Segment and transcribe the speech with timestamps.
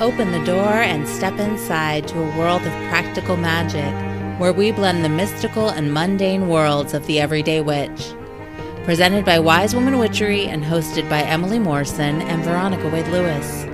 [0.00, 3.94] Open the door and step inside to a world of practical magic
[4.40, 8.12] where we blend the mystical and mundane worlds of the everyday witch.
[8.82, 13.66] Presented by Wise Woman Witchery and hosted by Emily Morrison and Veronica Wade Lewis.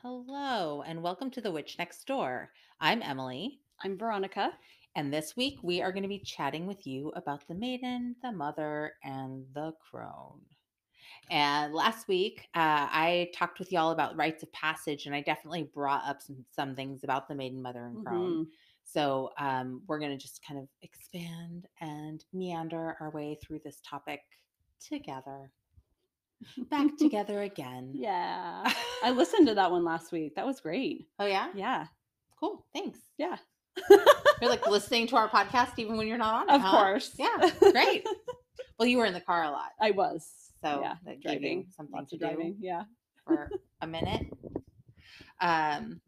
[0.00, 2.50] Hello, and welcome to The Witch Next Door.
[2.80, 3.60] I'm Emily.
[3.82, 4.52] I'm Veronica.
[4.96, 8.30] And this week we are going to be chatting with you about the maiden, the
[8.32, 10.40] mother, and the crone.
[11.30, 15.64] And last week uh, I talked with y'all about rites of passage, and I definitely
[15.64, 18.44] brought up some, some things about the maiden, mother, and crone.
[18.44, 18.48] Mhm.
[18.84, 23.80] So um, we're going to just kind of expand and meander our way through this
[23.88, 24.20] topic
[24.78, 25.50] together.
[26.70, 27.92] Back together again.
[27.94, 28.70] Yeah.
[29.02, 30.34] I listened to that one last week.
[30.36, 31.08] That was great.
[31.18, 31.48] Oh, yeah?
[31.54, 31.86] Yeah.
[32.38, 32.66] Cool.
[32.74, 32.98] Thanks.
[33.16, 33.36] Yeah.
[34.40, 36.56] You're like listening to our podcast even when you're not on it.
[36.56, 36.70] Of huh?
[36.70, 37.12] course.
[37.18, 37.50] Yeah.
[37.72, 38.06] Great.
[38.78, 39.70] well, you were in the car a lot.
[39.80, 40.28] I was.
[40.62, 41.66] So yeah, that gave you driving.
[41.76, 42.54] something Lots to do.
[42.60, 42.84] Yeah.
[43.26, 43.50] for
[43.80, 44.26] a minute.
[45.40, 46.00] Um,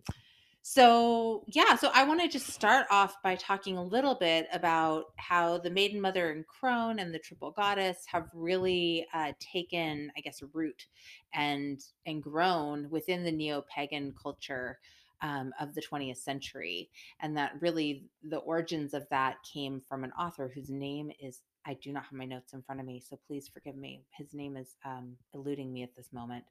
[0.63, 5.05] so yeah, so I want to just start off by talking a little bit about
[5.17, 10.21] how the Maiden Mother and Crone and the Triple Goddess have really uh, taken, I
[10.21, 10.87] guess, root
[11.35, 14.79] and and grown within the neo-pagan culture
[15.23, 20.13] um, of the 20th century, and that really the origins of that came from an
[20.13, 23.19] author whose name is I do not have my notes in front of me, so
[23.27, 24.05] please forgive me.
[24.17, 26.45] His name is um, eluding me at this moment.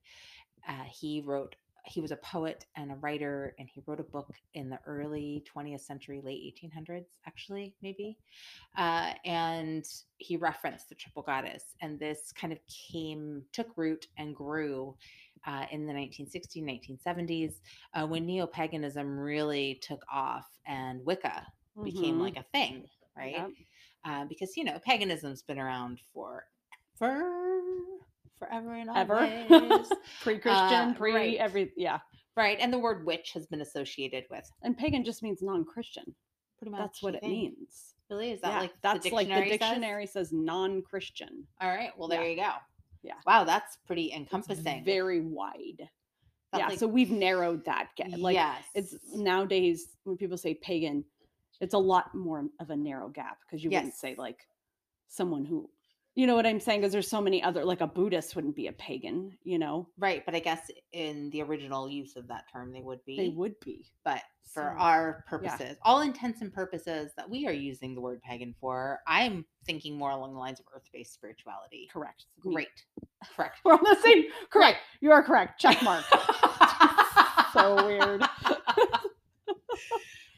[0.68, 4.34] Uh, he wrote, he was a poet and a writer, and he wrote a book
[4.56, 8.18] in the early 20th century, late 1800s, actually, maybe.
[8.78, 9.86] Uh, and
[10.18, 14.96] he referenced the triple goddess, and this kind of came, took root and grew.
[15.46, 17.54] Uh, in the 1960s, 1970s,
[17.94, 21.46] uh, when neo paganism really took off and Wicca
[21.84, 22.22] became Mhm.
[22.22, 23.34] like a thing, right?
[23.34, 23.50] Yep.
[24.06, 26.46] uh, because you know paganism's been around for
[26.98, 27.24] for
[28.40, 29.18] forever and Ever.
[29.50, 29.92] always,
[30.22, 31.38] Pre-Christian, Uh, pre right.
[31.38, 32.00] every yeah.
[32.36, 32.58] right?
[32.60, 36.16] And the word witch has been associated with And pagan just means non-Christian.
[36.58, 36.80] pretty much.
[36.82, 37.96] That's what it means.
[38.10, 40.30] Really, is that yeah, like that's the like the dictionary says?
[40.30, 41.48] says, non-Christian.
[41.62, 42.30] All right, well there Yeah.
[42.30, 42.52] you go.
[43.06, 43.14] Yeah.
[43.28, 44.84] Wow, that's pretty It's encompassing.
[44.84, 45.88] very wide.
[46.52, 46.68] That's yeah.
[46.70, 47.90] like- so we've narrowed that.
[47.96, 48.10] Gap.
[48.18, 51.06] Like yes, it's nowadays when people say pagan,
[51.62, 54.48] it's a lot more of a narrow gap because you wouldn't say like
[55.08, 55.70] someone who,
[56.16, 56.80] you know what I'm saying?
[56.82, 59.88] Because there's so many other like a Buddhist wouldn't be a pagan, you know?
[60.00, 60.24] right.
[60.26, 63.18] But I guess in the original use of that term, they would be.
[63.18, 63.86] They would be.
[64.04, 68.22] But for So, our purposes, all intents and purposes that we are using the word
[68.22, 71.90] pagan for, I'm thinking more along the lines of earth-based spirituality.
[71.92, 72.26] Correct.
[72.40, 72.68] Great.
[73.36, 73.58] Correct.
[73.66, 74.26] We're on the same.
[74.52, 74.78] Correct.
[75.02, 75.60] You are correct.
[75.60, 76.06] Check mark.
[77.54, 78.24] so weird.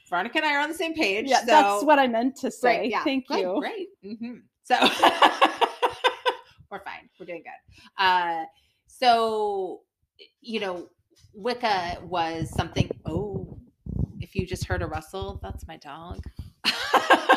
[0.09, 1.27] Veronica and I are on the same page.
[1.27, 2.77] Yeah, so that's what I meant to say.
[2.77, 3.57] great, yeah, Thank good, you.
[3.59, 3.89] Great.
[4.01, 4.35] hmm
[4.67, 4.75] So
[6.69, 7.07] we're fine.
[7.17, 8.03] We're doing good.
[8.03, 8.43] Uh,
[8.87, 9.83] so
[10.41, 10.89] you know,
[11.33, 12.89] Wicca was something.
[13.05, 13.57] Oh,
[14.19, 16.19] if you just heard a rustle, that's my dog.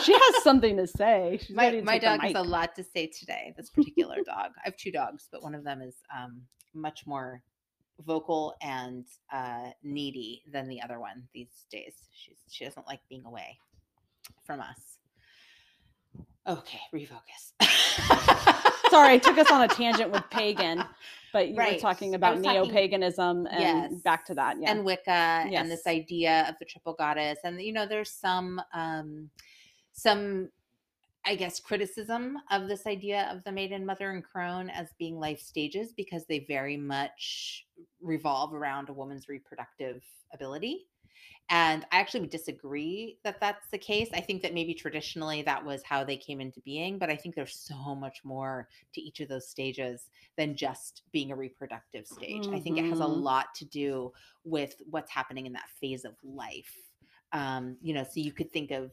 [0.02, 1.38] She has something to say.
[1.42, 3.52] She's my my dog has a lot to say today.
[3.56, 4.52] This particular dog.
[4.56, 6.40] I have two dogs, but one of them is um,
[6.74, 7.42] much more
[8.06, 11.94] vocal and uh, needy than the other one these days.
[12.12, 13.58] She's she doesn't like being away
[14.46, 14.89] from us.
[16.46, 17.52] Okay, refocus.
[18.90, 20.82] Sorry, I took us on a tangent with pagan,
[21.32, 21.74] but you Right.
[21.74, 24.02] were talking about neo-paganism and Yes.
[24.02, 24.56] back to that.
[24.60, 24.72] Yeah.
[24.72, 27.38] and Wicca and this idea of the triple goddess.
[27.44, 29.30] And you know, there's some um
[29.92, 30.48] some
[31.26, 35.38] I guess criticism of this idea of the maiden, mother, and crone as being life
[35.40, 37.66] stages because they very much
[38.00, 40.02] revolve around a woman's reproductive
[40.32, 40.86] ability.
[41.48, 44.08] And I actually would disagree that that's the case.
[44.14, 47.34] I think that maybe traditionally that was how they came into being, but I think
[47.34, 52.48] there's so much more to each of those stages than just being a reproductive stage.
[52.52, 53.22] I think it has a Mhm.
[53.22, 54.12] lot to do
[54.44, 56.72] with what's happening in that phase of life.
[57.32, 58.92] Um, you know, so you could think of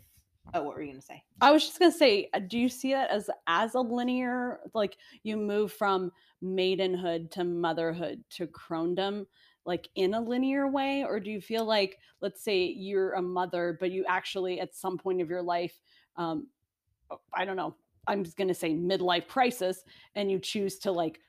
[0.53, 1.23] oh, what were you gonna say?
[1.40, 4.97] I was just gonna say, uh, do you see that as as a linear, like
[5.23, 6.11] you move from
[6.41, 9.28] maidenhood to motherhood to crondom,
[9.67, 13.78] like in a linear way, or do you feel like, let's say you're a mother,
[13.79, 15.79] but you actually at some point of your life,
[16.16, 16.47] um,
[17.11, 17.75] oh, I don't know,
[18.08, 19.84] I'm just gonna say midlife crisis,
[20.16, 21.19] and you choose to like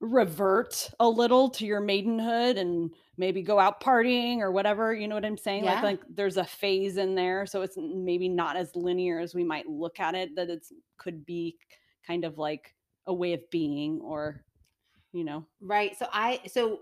[0.00, 5.14] revert a little to your maidenhood and maybe go out partying or whatever you know
[5.14, 5.74] what i'm saying Yeah.
[5.74, 9.44] like like there's a phase in there so it's maybe not as linear as we
[9.44, 11.58] might look at it that it's could be
[12.06, 12.74] kind of like
[13.08, 14.42] a way of being or
[15.12, 15.96] you know Right.
[15.98, 16.80] So I so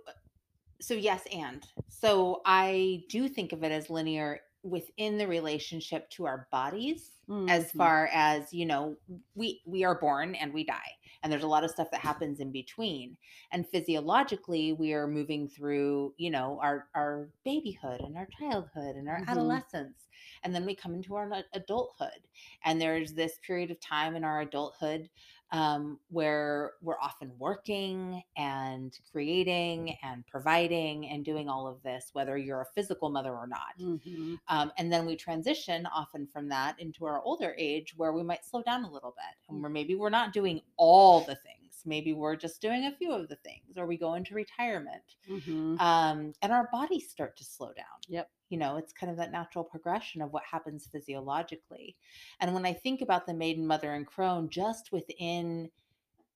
[0.80, 6.26] so yes and so I do think of it as linear within the relationship to
[6.26, 7.48] our bodies Mhm.
[7.48, 8.96] as far as you know
[9.34, 10.92] we we are born and we die
[11.22, 13.16] and there's a lot of stuff that happens in between
[13.52, 19.08] and physiologically we are moving through you know our our babyhood and our childhood and
[19.08, 19.28] our Mhm.
[19.28, 20.08] adolescence
[20.42, 22.26] and then we come into our adulthood
[22.64, 25.08] and there's this period of time in our adulthood
[25.50, 32.36] um, where we're often working and creating and providing and doing all of this whether
[32.36, 34.38] you're a physical mother or not Mhm.
[34.48, 38.44] um, and then we transition often from that into our older age where we might
[38.44, 39.54] slow down a little bit Mm.
[39.54, 41.82] and where maybe we're not doing all the things.
[41.84, 45.80] Maybe we're just doing a few of the things or we go into retirement Mhm.
[45.80, 48.00] um, and our bodies start to slow down.
[48.08, 48.30] Yep.
[48.48, 51.96] You know, it's kind of that natural progression of what happens physiologically.
[52.40, 55.70] And when I think about the maiden, mother, and crone, just within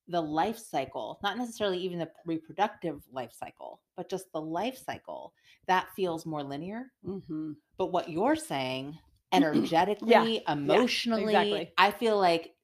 [0.09, 5.33] the life cycle, not necessarily even the reproductive life cycle, but just the life cycle,
[5.67, 6.93] that feels more linear.
[7.05, 7.57] Mhm.
[7.79, 8.99] But what you're saying,
[9.33, 11.73] energetically, emotionally, exactly.
[11.79, 12.55] I feel like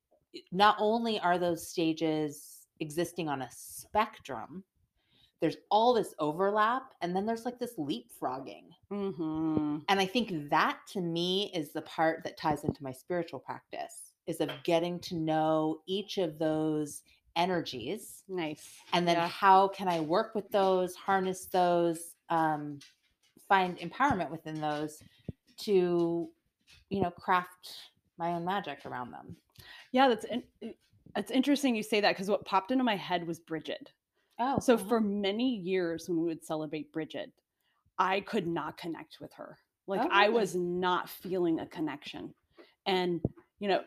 [0.53, 4.65] not only are those stages existing on a spectrum,
[5.41, 8.71] there's all this overlap, and then there's like this leapfrogging.
[8.91, 9.85] Mhm.
[9.89, 14.13] And I think that to me is the part that ties into my spiritual practice
[14.27, 17.03] is of getting to know each of those
[17.37, 18.81] energies Nice.
[18.93, 19.29] and then Yeah.
[19.29, 22.81] how can I work with those, harness those, um,
[23.49, 25.01] find empowerment within those
[25.59, 26.31] to,
[26.91, 27.75] you know, craft
[28.19, 29.37] my own magic around them.
[29.93, 30.43] Yeah, that's in,
[31.17, 33.93] it's interesting you say that because what popped into my head was Bridget.
[34.39, 34.89] Oh, So uh-huh.
[34.89, 37.33] for many years when we would celebrate Bridget,
[37.99, 39.59] I could not connect with her.
[39.87, 42.35] Like Oh, I was not feeling a connection.
[42.87, 43.21] And
[43.61, 43.85] you know,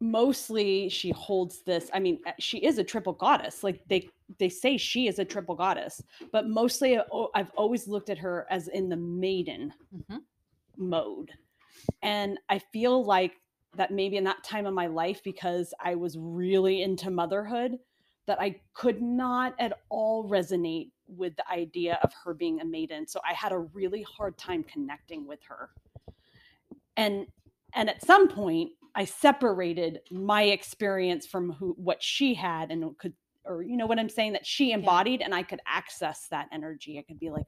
[0.00, 3.62] mostly she holds this, I mean, uh, she is a triple goddess.
[3.64, 4.08] Like they
[4.38, 6.02] they say she is a triple goddess,
[6.32, 6.98] but mostly
[7.34, 10.20] I've always looked at her as in the maiden Mhm.
[10.76, 11.30] mode.
[12.02, 13.34] And I feel like
[13.76, 17.78] that maybe in that time of my life because I was really into motherhood
[18.30, 23.08] that I could not at all resonate with the idea of her being a maiden.
[23.08, 25.70] So I had a really hard time connecting with her.
[26.96, 27.26] And
[27.74, 33.14] and at some point I separated my experience from who what she had and could
[33.44, 37.00] or you know what I'm saying that she embodied and I could access that energy.
[37.00, 37.46] I could be like,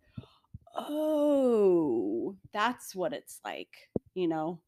[0.75, 3.71] "Oh, that's what it's like."
[4.15, 4.61] You know?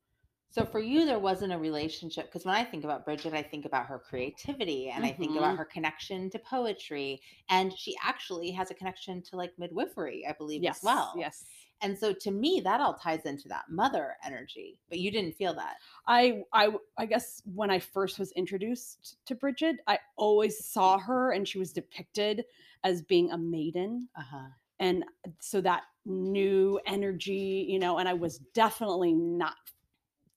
[0.54, 3.64] So for you, there wasn't a relationship because when I think about Bridget, I think
[3.64, 5.58] about her creativity and I think about Mhm.
[5.58, 10.62] her connection to poetry, and she actually has a connection to like midwifery, I believe,
[10.62, 10.76] Yes.
[10.78, 11.12] as well.
[11.18, 11.44] Yes.
[11.80, 15.54] And so to me, that all ties into that mother energy, but you didn't feel
[15.54, 15.78] that.
[16.06, 21.32] I I I guess when I first was introduced to Bridget, I always saw her
[21.32, 22.44] and she was depicted
[22.84, 24.08] as being a maiden.
[24.14, 24.48] Uh huh.
[24.78, 25.04] And
[25.40, 29.56] so that new energy, you know, and I was definitely not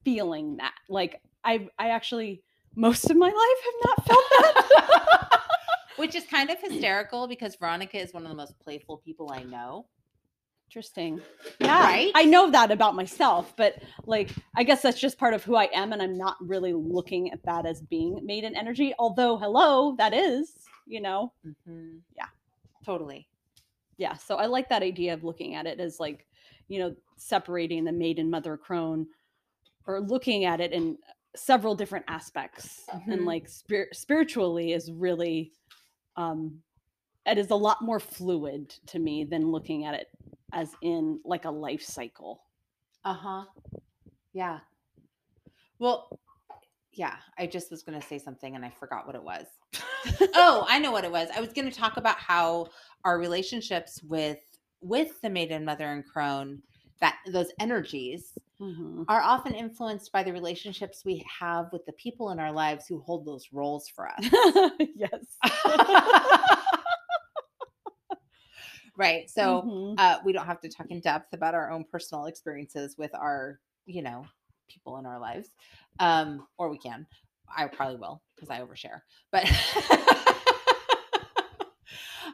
[0.08, 0.74] feeling that.
[0.88, 2.42] Like I I actually
[2.76, 5.40] most of my life have not felt that.
[5.98, 9.44] Which is kind of hysterical because Veronica is one of the most playful people I
[9.44, 9.88] know.
[10.70, 11.20] Interesting.
[11.60, 11.80] Yeah.
[11.84, 12.12] Right?
[12.14, 15.70] I know that about myself, but like I guess that's just part of who I
[15.74, 20.14] am and I'm not really looking at that as being maiden energy, although hello, that
[20.14, 20.54] is,
[20.86, 21.34] you know.
[21.46, 22.00] Mhm.
[22.16, 22.28] Yeah.
[22.86, 23.28] Totally.
[23.98, 26.26] yeah so i like that idea of looking at it as like
[26.70, 29.06] you know separating the maiden mother crone
[29.88, 30.98] or looking at it in
[31.36, 33.14] several different aspects Mhm.
[33.14, 35.54] and like spir- spiritually is really
[36.16, 36.62] um
[37.26, 40.08] it is a lot more fluid to me than looking at it
[40.54, 42.42] as in like a life cycle
[43.04, 43.46] Uh huh.
[44.34, 44.60] Yeah.
[45.80, 46.20] Well,
[46.92, 49.46] yeah, I just was going to say something and I forgot what it was.
[50.34, 51.30] oh, I know what it was.
[51.36, 52.68] I was going to talk about how
[53.06, 54.40] our relationships with
[54.82, 56.62] with the maiden mother and crone
[57.00, 59.06] that those energies Mhm.
[59.08, 63.00] are often influenced by the relationships we have with the people in our lives who
[63.02, 64.20] hold those roles for us.
[64.96, 65.38] yes
[68.98, 69.30] right.
[69.30, 69.96] So Mhm.
[69.98, 73.60] uh, we don't have to talk in depth about our own personal experiences with our,
[73.86, 74.26] you know,
[74.68, 75.50] people in our lives.
[76.00, 77.06] Um, or we can.
[77.56, 79.02] I probably will because I overshare.
[79.32, 79.46] But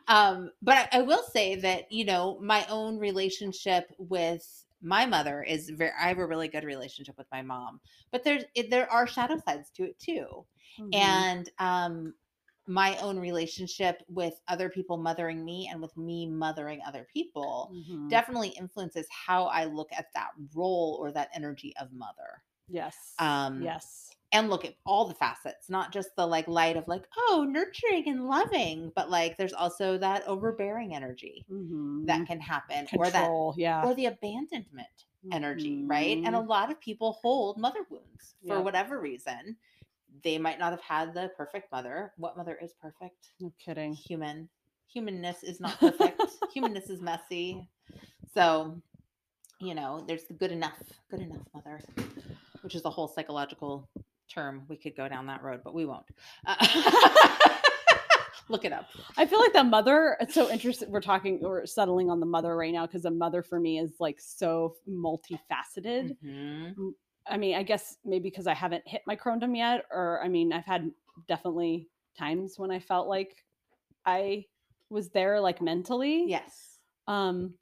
[0.07, 5.41] um, but I, I will say that, you know, my own relationship with my mother
[5.43, 7.79] is very I have a really good relationship with my mom.
[8.12, 10.45] But there's there are shadow sides to it too
[10.77, 11.25] Mhm.
[11.31, 12.13] and um
[12.67, 18.10] my own relationship with other people mothering me and with me mothering other people Mhm.
[18.10, 22.43] definitely influences how I look at that role or that energy of mother.
[22.67, 26.87] yes um, yes and look at all the facets, not just the like light of
[26.87, 32.05] like, oh, nurturing and loving, but like there's also that overbearing energy Mhm.
[32.07, 33.85] that can happen or that yeah.
[33.85, 36.17] or the abandonment energy, right?
[36.25, 36.47] And a Mhm.
[36.49, 38.63] lot of people hold mother wounds for Yep.
[38.65, 39.55] whatever reason.
[40.23, 42.13] They might not have had the perfect mother.
[42.17, 43.33] What mother is perfect?
[43.39, 43.93] no kidding.
[43.93, 44.49] Human.
[44.87, 46.21] Humanness is not perfect.
[46.53, 47.67] Humanness is messy.
[48.33, 48.81] So,
[49.59, 51.79] you know, there's the good enough, good enough mother,
[52.61, 53.87] which is a whole psychological
[54.30, 54.63] term.
[54.68, 56.06] We could go down that road, but we won't.
[56.46, 56.56] Uh,
[58.50, 58.88] look it up.
[59.18, 60.18] I feel like the mother.
[60.20, 60.92] It's so interesting.
[60.92, 61.39] We're talking.
[61.42, 64.75] We're settling on the mother right now because the mother for me is like so
[64.89, 66.18] multifaceted.
[66.24, 66.94] Mhm.
[67.27, 70.51] I mean, I guess maybe because I haven't hit my crondom yet, or I mean,
[70.51, 70.92] I've had
[71.27, 71.88] definitely
[72.18, 73.46] times when I felt like
[74.06, 74.46] I
[74.89, 76.25] was there, like mentally.
[76.27, 76.80] Yes.
[77.08, 77.53] Um,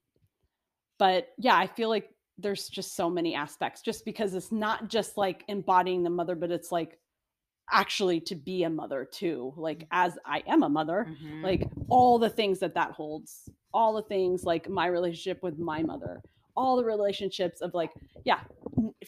[0.97, 5.17] but yeah, I feel like there's just so many aspects, just because it's not just
[5.17, 6.97] like embodying the mother, but it's like
[7.71, 9.53] actually to be a mother too.
[9.55, 11.43] Like as I am a mother, Mhm.
[11.43, 15.81] like all the things that that holds, all the things like my relationship with my
[15.83, 16.21] mother,
[16.57, 17.91] all the relationships of like,
[18.25, 18.41] yeah,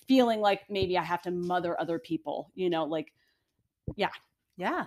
[0.08, 3.12] feeling like maybe I have to mother other people, you know, like
[3.98, 4.12] Yeah.
[4.58, 4.86] Yeah.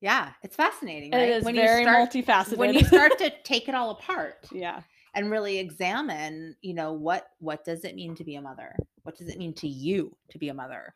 [0.00, 0.32] Yeah.
[0.42, 1.30] It's fascinating, it right?
[1.30, 2.56] is very multifaceted.
[2.56, 4.82] when you start to take it all apart yeah,
[5.16, 8.76] and really examine, you know, what what does it mean to be a mother?
[9.02, 10.94] What does it mean to you to be a mother?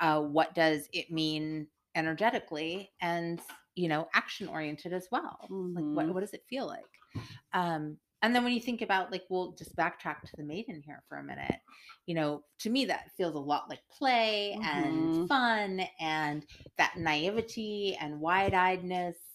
[0.00, 3.40] Uh, what does it mean energetically and
[3.74, 5.52] you know action oriented as well?
[5.74, 6.14] Like what Mhm.
[6.14, 6.84] what does it feel like?
[7.52, 11.02] Um, and then when you think about like, we'll just backtrack to the maiden here
[11.08, 11.60] for a minute.
[12.06, 15.28] You know, to me that feels a lot like play and Mhm.
[15.28, 16.46] fun and
[16.78, 19.31] that naivety and wide-eyedness.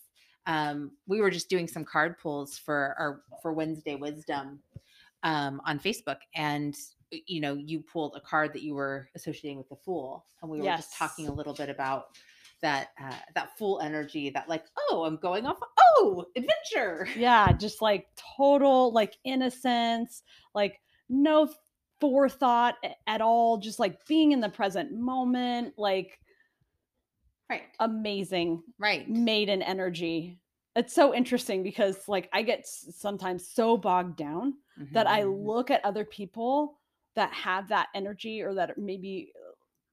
[0.47, 4.59] Um, we were just doing some card pulls for our for Wednesday Wisdom
[5.23, 6.75] um, on Facebook, and
[7.11, 10.59] you know, you pulled a card that you were associating with the Fool, and we
[10.59, 12.07] were just talking a little bit about
[12.61, 14.29] that uh, that Fool energy.
[14.29, 15.59] That like, oh, I'm going off.
[15.79, 17.07] Oh, adventure.
[17.15, 20.23] yeah, just like total like innocence,
[20.55, 21.49] like no
[21.99, 22.75] forethought
[23.07, 26.19] at all, just like being in the present moment, like
[27.49, 27.63] Right.
[27.79, 29.07] amazing Right.
[29.07, 30.39] maiden energy.
[30.75, 34.55] It's so interesting because like I get sometimes so bogged down
[34.93, 35.45] that I Mhm.
[35.45, 36.79] look at other people
[37.15, 39.31] that have that energy or that maybe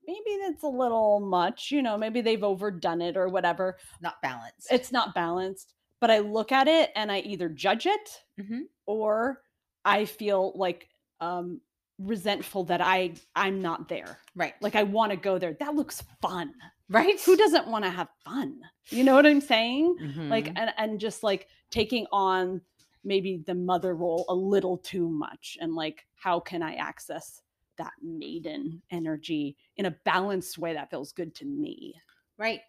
[0.06, 3.78] maybe that's a little much, you know, maybe they've overdone it or whatever.
[4.00, 4.68] not balanced.
[4.70, 8.68] It's not balanced, but I look at it and I either judge it Mhm.
[8.87, 9.42] or
[9.84, 11.61] I feel like um
[11.99, 14.18] resentful that I I'm not there.
[14.34, 14.54] right.
[14.61, 15.54] Like I want to go there.
[15.54, 16.54] That looks fun.
[16.88, 17.21] Right.
[17.25, 18.61] Who doesn't want to have fun?
[18.91, 19.97] You know what I'm saying?
[20.31, 20.57] Like Mhm.
[20.57, 22.61] and and just like taking on
[23.05, 27.43] maybe the mother role a little too much and like how can I access
[27.76, 31.95] that maiden energy in a balanced way that feels good to me.
[32.38, 32.62] Right.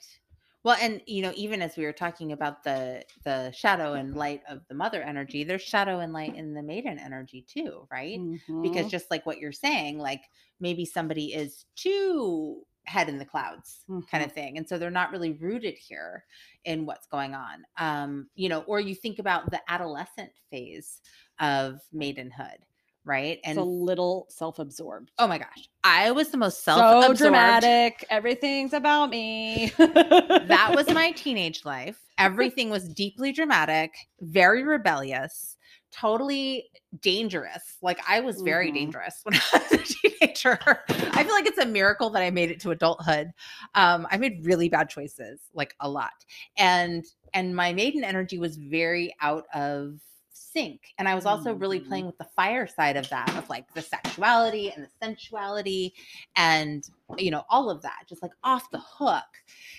[0.63, 4.41] Well, and you know, even as we were talking about the the shadow and light
[4.49, 8.21] of the mother energy, there's shadow and light in the maiden energy too, right?
[8.61, 8.89] Because Mhm.
[8.89, 10.23] just like what you're saying, like
[10.59, 14.25] maybe somebody is too head in the clouds kind Mhm.
[14.25, 16.23] of thing and so they're not really rooted here
[16.65, 21.01] in what's going on um you know or you think about the adolescent phase
[21.39, 22.57] of maidenhood
[23.03, 25.11] right it's and a little self-absorbed.
[25.19, 28.05] oh my gosh i was the most so self dramatic.
[28.09, 29.71] Everything's about me.
[29.77, 31.99] that was my teenage life.
[32.17, 35.57] Everything was deeply dramatic, very rebellious,
[35.95, 36.65] totally
[37.01, 37.77] dangerous.
[37.81, 38.75] Like I was very Mhm.
[38.75, 40.59] dangerous when I was a teenager.
[40.89, 43.31] I feel like it's a miracle that I made it to adulthood.
[43.75, 46.13] Um, I made really bad choices, like a lot,
[46.57, 49.99] and and my maiden energy was very out of
[50.37, 51.87] sync and i was also really Mhm.
[51.87, 55.93] playing with the fire side of that of like the sexuality and the sensuality
[56.37, 59.23] and you know all of that just like off the hook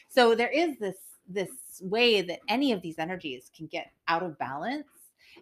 [0.09, 0.97] so there is this
[1.29, 1.51] this
[1.83, 4.87] way that any of these energies can get out of balance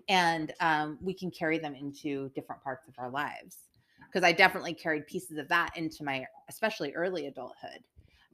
[0.09, 3.59] and um, we can carry them into different parts of our lives
[4.07, 7.83] because i definitely carried pieces of that into my especially early adulthood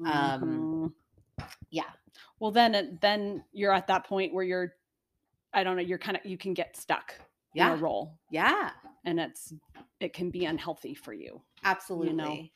[0.07, 0.93] um, Mhm.
[1.71, 1.91] yeah.
[2.39, 4.75] Well then then you're at that point where you're
[5.53, 7.15] I don't know, you're kind of you can get stuck
[7.55, 8.19] in a role.
[8.31, 8.71] Yeah.
[9.05, 9.53] And it's
[10.00, 11.43] it can be unhealthy for you.
[11.65, 12.53] absolutely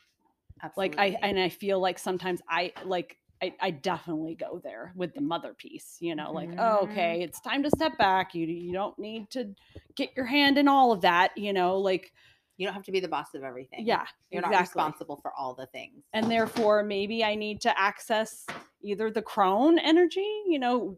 [0.63, 0.97] Absolutely.
[0.97, 5.15] Like I and I feel like sometimes I like I, I definitely go there with
[5.15, 6.83] the mother piece, you know, like, oh, Mhm.
[6.85, 8.35] okay, it's time to step back.
[8.35, 9.55] You you don't need to
[9.97, 12.13] get your hand in all of that, you know, like
[12.57, 15.55] you don't have to be the boss of everything yeah, you're not responsible for all
[15.55, 18.47] the things and therefore maybe I need to access
[18.81, 20.97] either the crone energy, you know,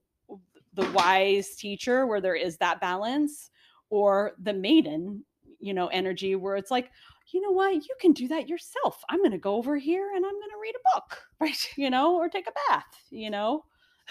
[0.75, 3.51] the wise teacher where there is that balance,
[3.89, 5.25] or the maiden,
[5.59, 6.91] you know, energy where it's like,
[7.33, 7.75] you know what?
[7.75, 9.03] You can do that yourself.
[9.09, 11.69] I'm going to go over here and I'm going to read a book, Right.
[11.77, 13.65] you know, or take a bath, you know?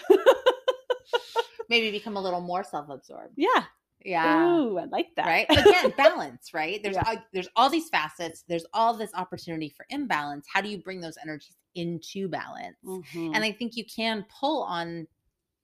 [1.68, 3.34] Maybe become a little more self-absorbed.
[3.36, 3.64] Yeah.
[4.04, 4.46] Yeah.
[4.46, 5.26] Ooh, I like that.
[5.26, 5.46] Right.
[5.50, 6.80] Again, balance, right?
[6.82, 7.02] There's Yeah.
[7.06, 8.44] all, there's all these facets.
[8.46, 10.46] There's all this opportunity for imbalance.
[10.52, 12.76] How do you bring those energies into balance?
[12.84, 13.32] Mhm.
[13.34, 15.08] And I think you can pull on,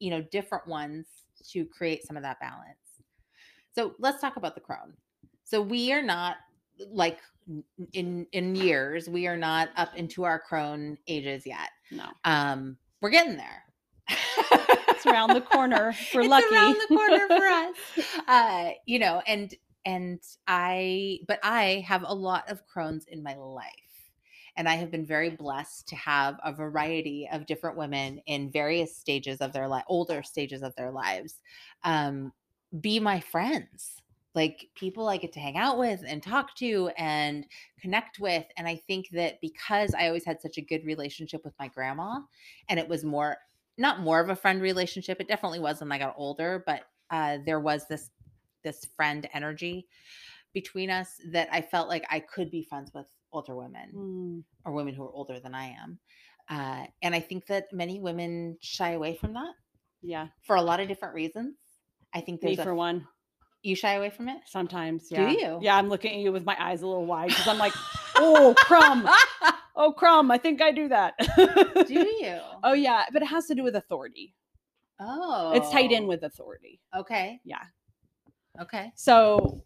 [0.00, 1.06] you know, different ones
[1.50, 2.78] to create some of that balance.
[3.75, 4.94] So let's talk about the crone.
[5.44, 6.37] So we are not
[6.90, 7.18] like
[7.93, 11.71] in in years, we are not up into our crone ages yet.
[11.91, 12.07] no.
[12.25, 13.65] Um, we're getting there.
[14.09, 15.95] It's around the corner.
[16.15, 16.55] We're it's lucky.
[16.55, 17.77] around the corner for us.
[18.29, 23.35] Uh, you know, and and I but I have a lot of crones in my
[23.35, 23.67] life.
[24.57, 28.97] And I have been very blessed to have a variety of different women in various
[28.97, 31.41] stages of their life, older stages of their lives,
[31.85, 32.33] um,
[32.81, 34.01] be my friends.
[34.35, 37.47] Like people I get to hang out with and talk to and
[37.81, 38.45] connect with.
[38.57, 42.21] And I think that because I always had such a good relationship with my grandma,
[42.69, 43.37] and it was more
[43.79, 45.21] not more of a friend relationship.
[45.21, 48.11] It definitely was when I got older, but uh, there was this
[48.65, 49.87] this friend energy
[50.55, 54.73] between us that I felt like I could be friends with older women Mm, or
[54.73, 55.99] women who are older than I am.
[56.49, 59.55] Uh, and I think that many women shy away from that
[60.03, 60.29] yeah.
[60.43, 61.57] for a lot of different reasons.
[62.15, 63.07] I think Me there's for a, one.
[63.62, 64.38] You shy away from it.
[64.47, 65.09] Sometimes.
[65.09, 65.59] Do you?
[65.62, 65.76] Yeah.
[65.76, 67.75] I'm looking at you with my eyes a little wide because I'm like,
[68.16, 69.09] oh, crumb.
[69.75, 70.31] Oh, crumb.
[70.31, 71.14] I think I do that.
[71.88, 72.38] Do you?
[72.62, 73.04] Oh, yeah.
[73.11, 74.35] But it has to do with authority.
[75.00, 76.78] Oh, It's tied in with authority.
[76.95, 77.40] Okay.
[77.42, 77.62] Yeah.
[78.61, 78.92] Okay.
[78.97, 79.64] So,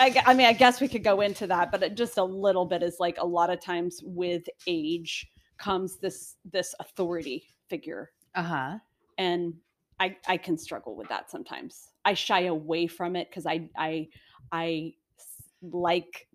[0.00, 2.64] I, I mean, I guess we could go into that, but it, just a little
[2.64, 8.42] bit is like a lot of times with age comes this this authority figure, Uh
[8.42, 8.78] huh.
[9.18, 9.52] and
[10.00, 11.90] I I can struggle with that sometimes.
[12.08, 14.08] I shy away from it because I I
[14.50, 14.94] I
[15.60, 16.26] like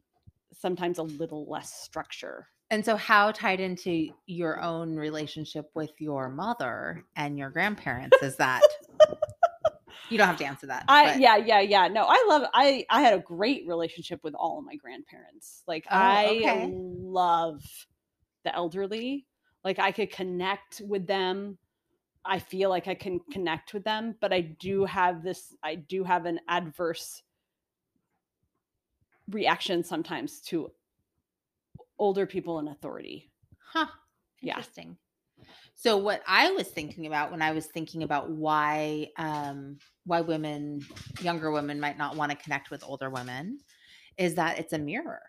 [0.56, 2.48] sometimes a little less structure.
[2.70, 8.36] And so, how tied into your own relationship with your mother and your grandparents is
[8.36, 8.62] that?
[10.12, 10.86] you don't have to answer that.
[10.88, 14.36] I but- yeah yeah yeah no I love I I had a great relationship with
[14.36, 15.64] all of my grandparents.
[15.68, 16.70] Like Oh, I okay.
[16.72, 17.64] love
[18.44, 19.26] the elderly.
[19.64, 21.58] Like I could connect with them.
[22.26, 26.04] I feel like I can connect with them, but I do have this I do
[26.04, 27.22] have an adverse
[29.30, 30.72] reaction sometimes to
[32.00, 33.32] older people in authority.
[33.72, 33.88] Huh.
[34.42, 34.58] Yeah.
[34.58, 34.98] Interesting.
[35.76, 40.86] So what I was thinking about when I was thinking about why um why women
[41.22, 43.60] younger women might not want to connect with older women
[44.18, 45.22] is that it's a mirror.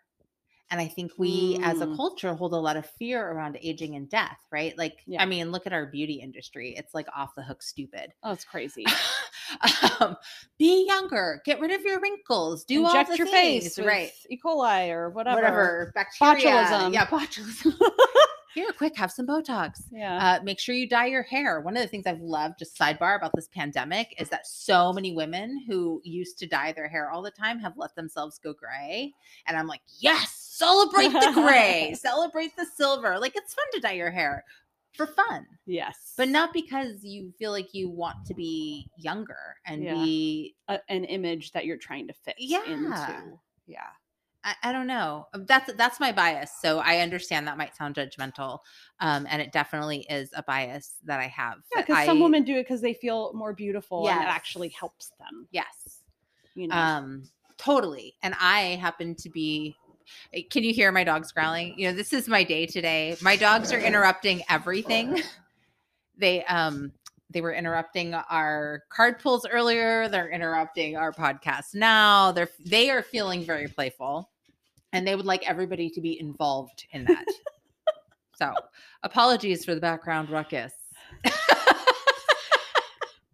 [0.70, 1.96] And I think we as a Mm.
[1.96, 4.76] culture hold a lot of fear around aging and death, right?
[4.78, 5.22] Like Yeah.
[5.22, 6.74] I mean, look at our beauty industry.
[6.76, 8.12] It's like off the hook stupid.
[8.22, 8.84] Oh, it's crazy.
[10.00, 10.16] um,
[10.58, 14.10] be younger, get rid of your wrinkles, do Inject all the your things, face right?
[14.30, 14.38] E.
[14.42, 15.36] coli or whatever.
[15.36, 16.92] Whatever, bacteria, Botulism.
[16.94, 17.74] yeah, botulism.
[18.54, 19.82] Here, quick, have some Botox.
[19.90, 20.38] Yeah.
[20.38, 21.60] Uh, make sure you dye your hair.
[21.60, 25.12] One of the things I've loved, just sidebar about this pandemic, is that so many
[25.12, 29.12] women who used to dye their hair all the time have let themselves go gray.
[29.48, 33.18] And I'm like, yes, celebrate the gray, celebrate the silver.
[33.18, 34.44] Like it's fun to dye your hair
[34.92, 36.14] for fun, yes.
[36.16, 39.94] but not because you feel like you want to be younger and Yeah.
[39.94, 40.54] be.
[40.68, 42.64] a, an image that you're trying to fit Yeah.
[42.64, 43.38] into.
[43.66, 43.80] Yeah.
[44.44, 45.26] I, I don't know.
[45.32, 46.52] That's that's my bias.
[46.60, 48.58] So I understand that might sound judgmental,
[49.00, 51.56] um, and it definitely is a bias that I have.
[51.74, 55.12] Yeah, because some women do it because they feel more beautiful and it actually helps
[55.18, 55.48] them.
[55.50, 56.02] yes,
[56.54, 56.76] You know.
[56.76, 57.24] um
[57.56, 59.76] totally and i happen to be
[60.50, 61.78] can you hear my dogs growling?
[61.78, 63.16] You know this is my day today.
[63.20, 65.22] My dogs are interrupting everything.
[66.16, 66.92] They um
[67.30, 70.08] they were interrupting our card pulls earlier.
[70.08, 72.32] They're interrupting our podcast now.
[72.32, 74.30] They're they are feeling very playful
[74.92, 77.24] and they would like everybody to be involved in that.
[78.36, 78.52] So
[79.04, 80.72] apologies for the background ruckus.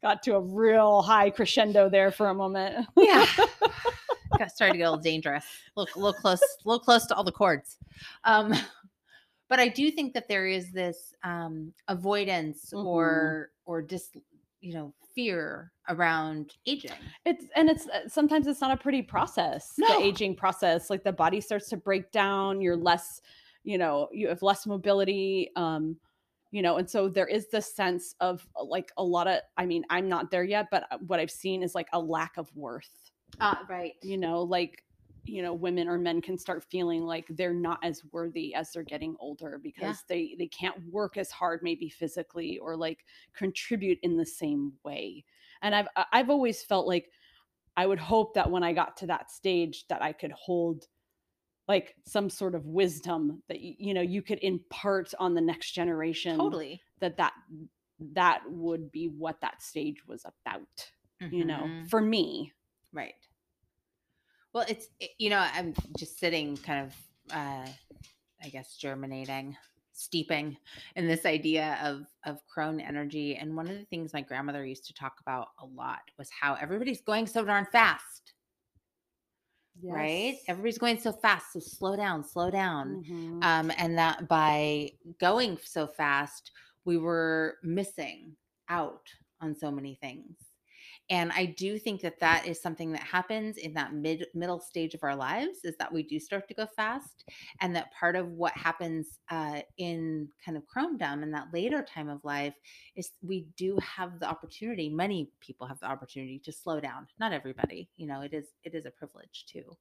[0.03, 2.87] Got to a real high crescendo there for a moment.
[2.97, 3.27] yeah
[4.45, 5.45] got started to get a little dangerous
[5.77, 7.79] a little, little close a little close to all the cords.
[8.25, 8.53] um
[9.49, 12.85] but i do think that there is this um avoidance Mhm.
[12.85, 14.11] or or dis
[14.61, 16.93] you know fear around aging
[17.25, 19.75] It's and it's uh, sometimes it's not a pretty process.
[19.77, 19.89] No.
[19.99, 22.61] The aging process, like the body starts to break down.
[22.61, 23.21] You're less,
[23.65, 25.51] you know, you have less mobility.
[25.57, 25.97] Um,
[26.53, 29.41] you know, and so there is this sense of like a lot of.
[29.57, 32.37] I mean, I'm not there yet, but uh, what I've seen is like a lack
[32.37, 33.10] of worth.
[33.39, 34.85] Uh right you know like
[35.25, 38.83] you know women or men can start feeling like they're not as worthy as they're
[38.83, 44.17] getting older because they they can't work as hard maybe physically or like contribute in
[44.17, 45.25] the same way
[45.63, 47.11] and i've i've always felt like
[47.77, 50.87] i would hope that when i got to that stage that i could hold
[51.69, 56.37] like some sort of wisdom that you know you could impart on the next generation
[56.37, 56.83] Totally.
[57.01, 57.33] that that
[58.01, 60.91] that would be what that stage was about
[61.31, 61.89] you know Mhm.
[61.91, 62.53] for me
[62.93, 63.15] Right.
[64.53, 66.97] Well, it's it- you know I'm just sitting kind of
[67.33, 67.69] uh
[68.43, 69.57] I guess germinating,
[69.93, 70.59] steeping
[70.97, 74.87] in this idea of of crone energy and one of the things my grandmother used
[74.87, 78.35] to talk about a lot was how everybody's going so darn fast,
[79.89, 80.39] right?
[80.49, 82.99] Everybody's going so fast, so slow down, slow down.
[83.09, 83.43] Mhm.
[83.43, 86.53] um, and that by going so fast,
[86.85, 88.37] we were missing
[88.69, 89.09] out
[89.41, 90.50] on so many things.
[91.11, 94.95] And I do think that that is something that happens in that mid middle stage
[94.95, 97.25] of our lives is that we do start to go fast,
[97.61, 102.09] and that part of what happens uh, in kind of crondom in that later time
[102.09, 102.55] of life
[102.97, 104.89] is we do have the opportunity.
[104.89, 107.09] Many people have the opportunity to slow down.
[107.19, 109.77] Not everybody, you know, it is it is a privilege too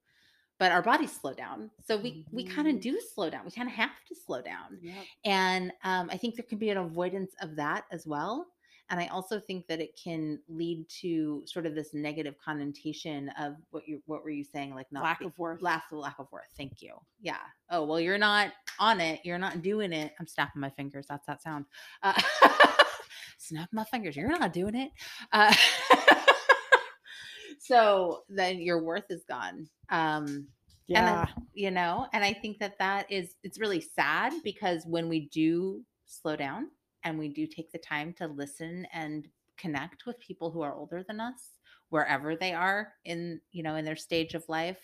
[0.57, 3.67] but our bodies slow down so we we kind of do slow down we kind
[3.67, 5.05] of have to slow down Yep.
[5.25, 8.47] and um, i think there can be an avoidance of that as well
[8.89, 13.55] and i also think that it can lead to sort of this negative connotation of
[13.71, 15.61] what you what were you saying like not lack be- of worth.
[15.61, 16.47] lack, of lack of worth.
[16.57, 16.93] Thank you.
[17.21, 17.37] Yeah.
[17.69, 19.19] Oh well you're not on it.
[19.23, 20.13] You're not doing it.
[20.19, 21.05] I'm snapping my fingers.
[21.09, 21.65] That's that sound.
[22.03, 22.19] Uh,
[23.37, 24.15] snap my fingers.
[24.15, 24.91] You're not doing it.
[25.31, 25.53] Uh,
[27.59, 29.67] so then your worth is gone.
[29.89, 30.47] Um
[30.87, 31.27] yeah.
[31.35, 35.27] and you know and i think that that is it's really sad because when we
[35.29, 36.69] do slow down
[37.03, 41.03] and we do take the time to listen and connect with people who are older
[41.03, 41.51] than us
[41.89, 44.77] wherever they are in you know in their stage of life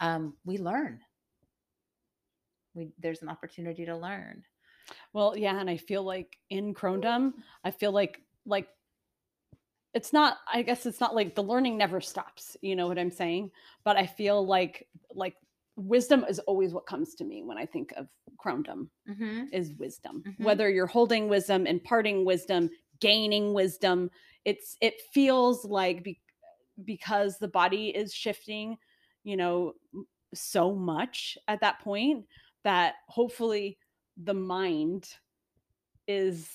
[0.00, 1.00] um, we learn.
[2.74, 4.44] We there's an opportunity to learn.
[5.12, 7.32] Well, yeah, and I feel like in Crondom,
[7.64, 8.68] I feel like like
[9.94, 13.10] it's not I guess it's not like the learning never stops, you know what I'm
[13.10, 13.50] saying?
[13.84, 15.34] But I feel like like
[15.78, 18.08] wisdom is always what comes to me when I think of
[18.44, 19.44] Crondom mm-hmm.
[19.52, 20.22] is wisdom.
[20.26, 20.44] Mhm.
[20.44, 24.10] Whether you're holding wisdom, imparting wisdom, gaining wisdom,
[24.44, 26.20] it's it feels like be,
[26.84, 28.76] because the body is shifting,
[29.24, 29.74] you know,
[30.34, 32.26] so much at that point
[32.64, 33.78] that hopefully
[34.24, 35.08] the mind
[36.06, 36.48] is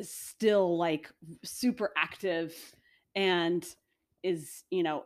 [0.00, 1.10] still like
[1.44, 2.54] super active
[3.14, 3.66] and
[4.22, 5.04] is, you know,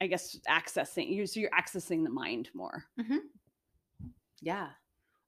[0.00, 2.84] I guess accessing you so you're accessing the mind more.
[4.40, 4.70] yeah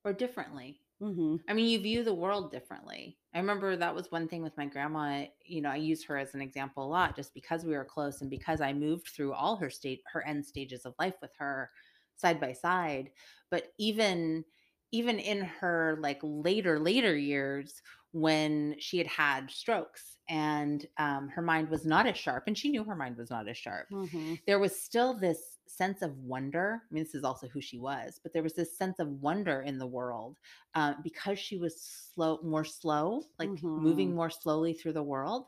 [0.04, 3.18] or differently hmm I mean, you view the world differently.
[3.34, 5.26] I remember that was one thing with my grandma.
[5.44, 8.20] You know, I use her as an example a lot just because we were close
[8.20, 11.70] and because I moved through all her state, her end stages of life with her
[12.16, 13.10] side by side.
[13.50, 14.44] But even,
[14.92, 21.42] even in her like later, later years when she had had strokes and um, her
[21.42, 24.34] mind was not as sharp, and she knew her mind was not as sharp hmm
[24.46, 26.82] there was still this sense of wonder.
[26.90, 29.62] I mean, this is also who she was, but there was this sense of wonder
[29.62, 30.38] in the world
[30.74, 34.14] uh, because she was slow, more slow, like moving Mhm.
[34.14, 35.46] more slowly through the world.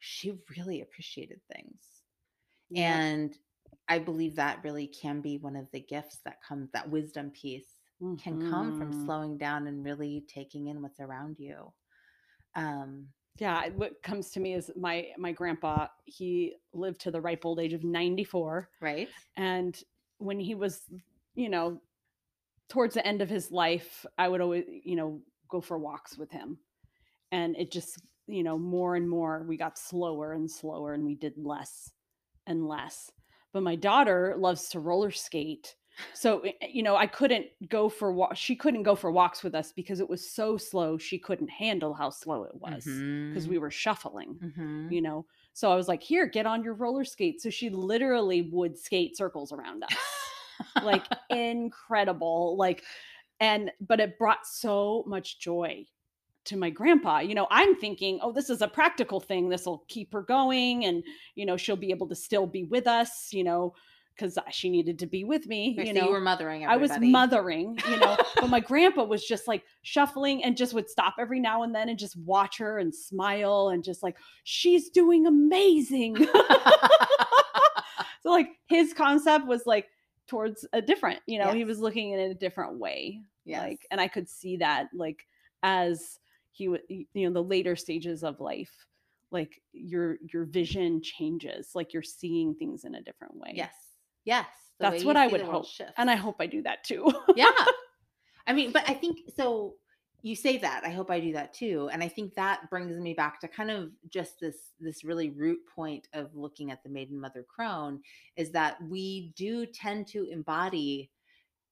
[0.00, 2.02] She really appreciated things,
[2.68, 3.00] Yeah.
[3.00, 3.36] and
[3.88, 6.70] I believe that really can be one of the gifts that comes.
[6.72, 7.80] That wisdom piece
[8.18, 8.92] can come from Mhm.
[8.92, 11.72] slowing down and really taking in what's around you.
[12.56, 17.44] Um, yeah what comes to me is my my grandpa he lived to the ripe
[17.44, 19.08] old age of 94 right?
[19.36, 19.80] and
[20.18, 20.82] when he was
[21.34, 21.80] you know
[22.68, 26.30] towards the end of his life i would always you know go for walks with
[26.30, 26.58] him
[27.32, 31.14] and it just you know more and more we got slower and slower and we
[31.14, 31.90] did less
[32.46, 33.10] and less
[33.52, 35.74] but my daughter loves to roller skate
[36.12, 39.42] so eh, eh, you know i couldn't go for wa- she couldn't go for walks
[39.42, 43.46] with us because it was so slow she couldn't handle how slow it was because
[43.46, 43.50] Mhm.
[43.50, 44.92] we were shuffling Mhm.
[44.92, 48.42] you know so i was like here get on your roller skate so she literally
[48.42, 49.94] would skate circles around us
[50.80, 52.82] like incredible like
[53.40, 55.84] and but it brought so much joy
[56.44, 59.84] to my grandpa you know i'm thinking oh this is a practical thing this will
[59.88, 61.02] keep her going and
[61.34, 63.74] you know she'll be able to still be with us you know
[64.16, 66.66] because she needed to be with me you so know you were mothering.
[66.66, 70.88] I was mothering, you know, but my grandpa was just like shuffling and just would
[70.88, 74.90] stop every now and then and just watch her and smile and just like, she's
[74.90, 76.16] doing amazing.
[78.22, 79.88] so, like, his concept was like
[80.26, 83.20] towards a different, you know, he was looking in a different way.
[83.44, 83.62] Yes.
[83.62, 85.26] Like, and I could see that, like,
[85.62, 86.18] as
[86.52, 88.72] he would, you know, the later stages of life,
[89.30, 93.52] like your your vision changes, like you're seeing things in a different way.
[93.54, 93.74] Yes.
[94.24, 94.46] Yes.
[94.80, 95.66] That's what I would hope.
[95.66, 95.92] shifts.
[95.96, 97.10] And I hope I do that too.
[97.36, 97.50] yeah.
[98.46, 99.74] I mean, but I think so.
[100.22, 100.84] You say that.
[100.84, 101.90] I hope I do that too.
[101.92, 105.58] And I think that brings me back to kind of just this this really root
[105.74, 108.00] point of looking at the maiden mother crone
[108.36, 111.10] is that we do tend to embody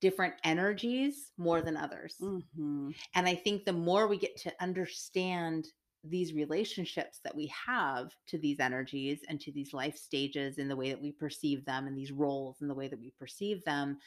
[0.02, 2.16] different energies more than others.
[2.20, 2.94] Mhm.
[3.14, 5.68] And I think the more we get to understand
[6.04, 10.76] these relationships that we have to these energies and to these life stages in the
[10.76, 13.98] way that we perceive them and these roles in the way that we perceive them,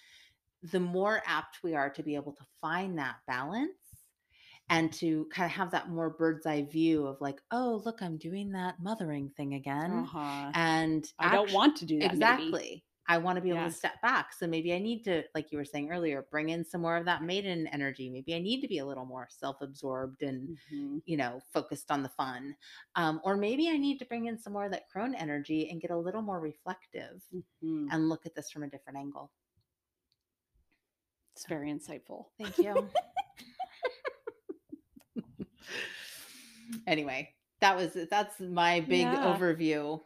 [0.71, 3.71] the more apt we are to be able to find that balance
[4.69, 8.17] and to kind of have that more bird's eye view of like, oh, look, I'm
[8.17, 9.91] doing that mothering thing again.
[9.91, 10.51] Uh-huh.
[10.53, 12.39] And I don't want to do that.
[12.39, 12.83] maybe.
[13.07, 13.67] I want to be able Yeah.
[13.67, 14.33] to step back.
[14.33, 17.05] So maybe I need to, like you were saying earlier, bring in some more of
[17.05, 18.09] that maiden energy.
[18.09, 21.01] Maybe I need to be a little more self absorbed and, Mhm.
[21.05, 22.55] you know, focused on the fun.
[22.95, 25.79] Um, or maybe I need to bring in some more of that crone energy and
[25.81, 27.87] get a little more reflective Mhm.
[27.91, 29.31] and look at this from a different angle.
[31.35, 32.27] It's very insightful.
[32.39, 32.89] Thank you.
[36.87, 39.37] anyway, that was that's my big Yeah.
[39.37, 40.01] overview.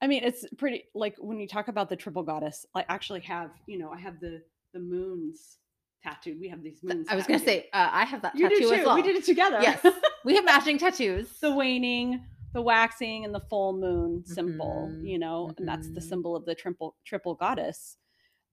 [0.00, 3.50] I mean, it's pretty like when you talk about the triple goddess, I actually have,
[3.66, 5.58] you know, I have the the moons
[6.02, 6.38] tattooed.
[6.40, 7.08] We have these moons.
[7.10, 8.74] I was going to say uh, I have that you tattoo did too.
[8.74, 8.94] as well.
[8.94, 9.58] We did it together.
[9.60, 9.84] Yes,
[10.24, 11.28] we have matching tattoos.
[11.40, 14.88] the waning, the waxing, and the full moon symbol.
[14.92, 16.08] Mhm, You know, and that's the mhm.
[16.08, 17.96] symbol of the triple triple goddess.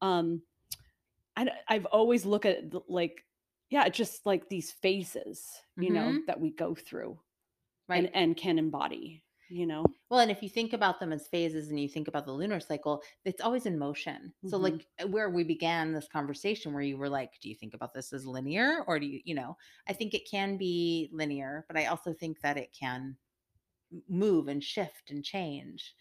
[0.02, 0.42] Um,
[1.38, 3.24] I, I've always looked at the- like,
[3.70, 5.46] yeah, just like these phases,
[5.78, 6.26] you know, Mhm.
[6.28, 7.20] that we go through
[7.88, 8.06] Right.
[8.06, 9.22] and and can embody.
[9.48, 12.26] You know, Well, and if you think about them as phases and you think about
[12.26, 14.34] the lunar cycle, it's always in motion.
[14.44, 14.58] So, Mhm.
[14.58, 17.94] like uh, where we began this conversation, where you were like, do you think about
[17.94, 19.56] this as linear or do you, you know,
[19.88, 23.18] I think it can be linear, but I also think that it can
[24.08, 25.96] move and shift and change.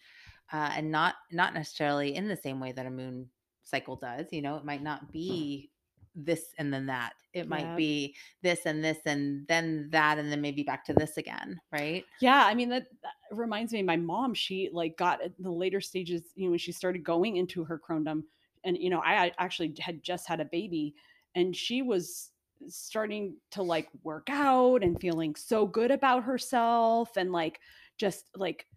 [0.53, 3.31] Uh, and not not necessarily in the same way that a moon
[3.63, 5.71] cycle does you know it might not be
[6.15, 7.75] this and then that it might Yeah.
[7.75, 12.05] be this and this and then that and then maybe back to this again right
[12.19, 13.83] Yeah, I mean that, that reminds me.
[13.83, 17.35] My mom, she like got at the later stages, you know, when she started going
[17.35, 18.23] into her crondom,
[18.63, 20.95] and you know, I actually had just had a baby,
[21.35, 22.31] and she was
[22.67, 27.59] starting to like work out and feeling so good about herself, and like
[27.97, 28.67] just like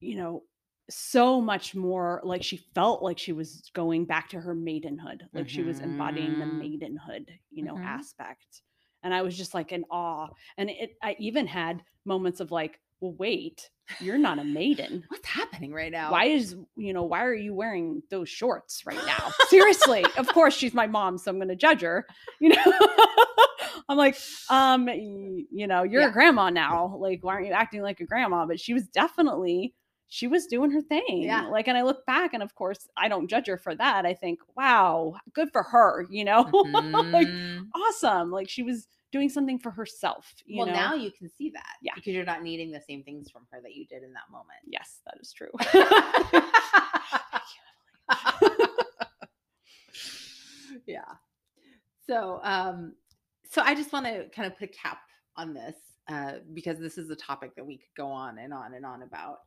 [0.00, 0.44] you know
[0.90, 5.48] so much more like she felt like she was going back to her maidenhood like
[5.48, 6.58] she was embodying the Mhm.
[6.58, 7.84] maidenhood you know Mhm.
[7.84, 8.62] aspect.
[9.02, 10.28] And i was just like in awe.
[10.56, 13.70] And it i even had moments of like well wait
[14.00, 15.02] you're not a maiden.
[15.08, 16.10] What's happening right now?
[16.12, 19.32] Why is you know why are you wearing those shorts right now?
[19.48, 22.06] Seriously of course she's my mom so i'm going to judge her
[22.40, 22.72] you know?
[23.90, 24.16] I'm like
[24.50, 26.08] um you know you're Yeah.
[26.08, 26.96] a grandma now.
[26.98, 28.46] Like why aren't you acting like a grandma?
[28.46, 29.74] But she was definitely
[30.08, 31.46] she was doing her thing Yeah.
[31.48, 34.14] like and i look back and of course i don't judge her for that i
[34.14, 36.42] think wow good for her you know
[37.12, 37.68] like Mhm.
[37.74, 41.50] awesome like she was doing something for herself you well know now you can see
[41.50, 41.92] that Yeah.
[41.94, 44.60] because you're not needing the same things from her that you did in that moment
[44.66, 45.50] yes that is true
[50.86, 51.02] yeah.
[52.06, 52.94] So, um,
[53.44, 54.98] so I just want to kind of put a cap
[55.36, 55.76] on this
[56.08, 59.02] uh, because this is a topic that we could go on and on and on
[59.02, 59.38] about.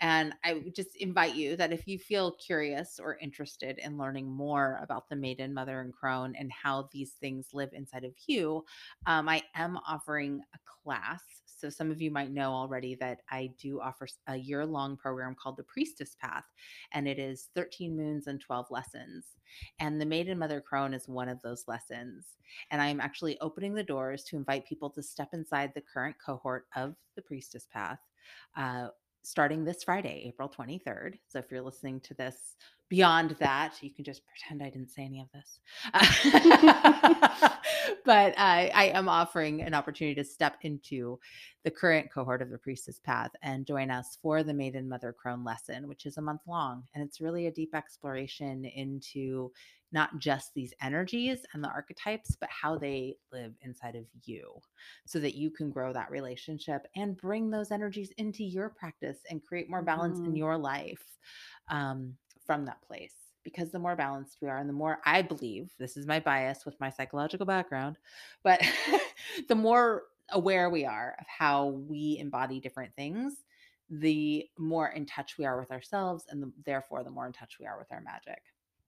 [0.00, 4.28] And I would just invite you that if you feel curious or interested in learning
[4.28, 8.64] more about the maiden, mother, and crone and how these things live inside of you,
[9.06, 11.22] um, I am offering a class.
[11.46, 15.34] So some of you might know already that I do offer a year long program
[15.34, 16.44] called the Priestess Path,
[16.92, 19.24] and it is 13 moons and 12 lessons.
[19.80, 22.26] And the Maiden Mother Crone is one of those lessons.
[22.70, 26.66] And I'm actually opening the doors to invite people to step inside the current cohort
[26.76, 28.00] of the Priestess Path.
[28.56, 28.88] Uh,
[29.26, 31.18] starting this Friday, April 23rd.
[31.26, 32.54] So if you're listening to this
[32.88, 35.58] beyond that, you can just pretend I didn't say any of this.
[38.04, 41.18] but I, I am offering an opportunity to step into
[41.64, 45.42] the current cohort of the Priestess Path and join us for the Maiden Mother Crone
[45.42, 46.84] lesson, which is a month long.
[46.94, 49.50] And it's really a deep exploration into
[49.92, 54.60] not just these energies and the archetypes, but how they live inside of you
[55.06, 59.44] so that you can grow that relationship and bring those energies into your practice and
[59.44, 60.36] create more balance in Mhm.
[60.36, 61.18] your life
[61.68, 63.14] um, from that place.
[63.42, 66.66] Because the more balanced we are, and the more I believe, this is my bias
[66.66, 67.96] with my psychological background,
[68.42, 68.60] but
[69.48, 73.44] the more aware we are of how we embody different things,
[73.88, 77.58] the more in touch we are with ourselves, and the, therefore, the more in touch
[77.60, 78.42] we are with our magic.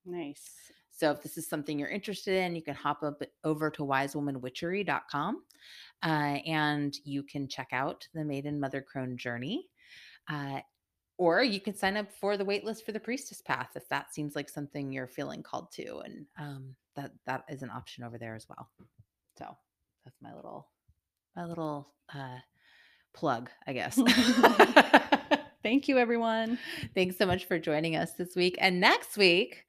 [0.04, 3.82] nice So if this is something you're interested in, you can hop up over to
[3.84, 5.42] wisewomanwitchery.com
[6.02, 9.68] uh, and you can check out the Maiden Mother Crone journey.
[10.28, 10.58] Uh,
[11.16, 14.34] or you can sign up for the waitlist for the priestess path if that seems
[14.34, 15.98] like something you're feeling called to.
[15.98, 18.68] And um, that that is an option over there as well.
[19.38, 19.56] So
[20.04, 20.66] that's my little
[21.37, 22.38] my little uh,
[23.14, 24.00] plug, I guess.
[25.62, 26.58] thank you everyone
[26.94, 28.56] Thanks so much for joining us this week.
[28.61, 29.64] And next week,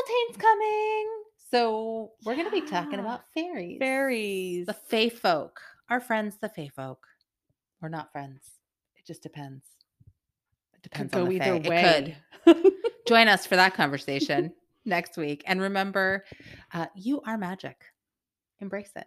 [0.00, 1.08] Beltane's coming.
[1.50, 3.78] So we're going to be talking about fairies.
[3.78, 4.66] Fairies.
[4.66, 5.60] The fae folk.
[5.88, 7.06] Our friends, the fae folk.
[7.80, 8.40] We're not friends.
[8.96, 9.64] It just depends.
[10.74, 11.68] It could depends go on the either fae.
[11.68, 12.16] way.
[12.46, 12.72] It could.
[13.08, 14.52] Join us for that conversation
[14.84, 15.42] next week.
[15.46, 16.24] And remember,
[16.72, 17.82] uh, you are magic.
[18.60, 19.06] Embrace it.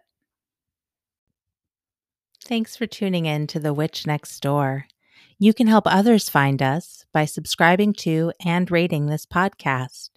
[2.44, 4.86] Thanks for tuning in to The Witch Next Door.
[5.38, 10.10] You can help others find us by subscribing to and rating this podcast.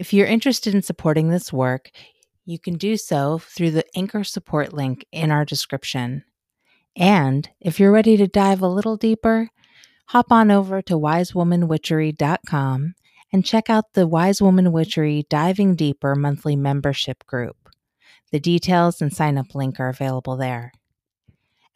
[0.00, 1.90] If you're interested in supporting this work,
[2.46, 6.24] you can do so through the Anchor support link in our description.
[6.96, 9.50] And if you're ready to dive a little deeper,
[10.06, 12.94] hop on over to wisewomanwitchery.com
[13.30, 17.68] and check out the Wise Woman Witchery Diving Deeper monthly membership group.
[18.32, 20.72] The details and sign up link are available there.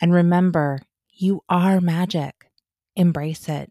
[0.00, 0.78] And remember,
[1.12, 2.50] you are magic.
[2.96, 3.70] Embrace it.